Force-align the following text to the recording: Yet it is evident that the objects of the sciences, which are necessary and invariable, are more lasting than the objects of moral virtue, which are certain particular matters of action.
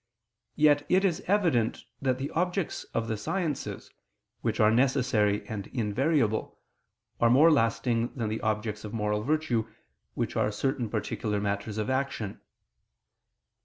Yet 0.55 0.83
it 0.89 1.05
is 1.05 1.21
evident 1.27 1.85
that 2.01 2.17
the 2.17 2.31
objects 2.31 2.85
of 2.85 3.07
the 3.07 3.17
sciences, 3.17 3.91
which 4.41 4.59
are 4.59 4.71
necessary 4.71 5.47
and 5.47 5.67
invariable, 5.67 6.57
are 7.19 7.29
more 7.29 7.51
lasting 7.51 8.11
than 8.15 8.27
the 8.29 8.41
objects 8.41 8.83
of 8.83 8.95
moral 8.95 9.21
virtue, 9.21 9.67
which 10.15 10.35
are 10.35 10.51
certain 10.51 10.89
particular 10.89 11.39
matters 11.39 11.77
of 11.77 11.87
action. 11.87 12.41